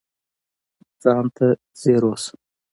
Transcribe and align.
ځان 1.01 1.25
ته 1.35 1.47
ځیر 1.79 2.03
اوسه 2.07 2.31